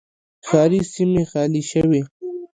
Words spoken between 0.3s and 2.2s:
ښاري سیمې خالي شوې.